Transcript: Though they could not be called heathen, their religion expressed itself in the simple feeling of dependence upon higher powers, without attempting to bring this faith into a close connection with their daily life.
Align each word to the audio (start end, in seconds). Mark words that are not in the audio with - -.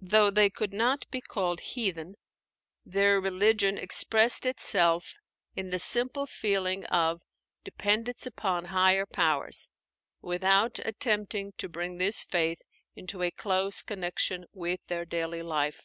Though 0.00 0.30
they 0.30 0.48
could 0.48 0.72
not 0.72 1.04
be 1.10 1.20
called 1.20 1.60
heathen, 1.60 2.14
their 2.86 3.20
religion 3.20 3.76
expressed 3.76 4.46
itself 4.46 5.12
in 5.54 5.68
the 5.68 5.78
simple 5.78 6.24
feeling 6.24 6.86
of 6.86 7.20
dependence 7.62 8.24
upon 8.24 8.64
higher 8.72 9.04
powers, 9.04 9.68
without 10.22 10.78
attempting 10.78 11.52
to 11.58 11.68
bring 11.68 11.98
this 11.98 12.24
faith 12.24 12.62
into 12.96 13.20
a 13.20 13.30
close 13.30 13.82
connection 13.82 14.46
with 14.54 14.80
their 14.86 15.04
daily 15.04 15.42
life. 15.42 15.82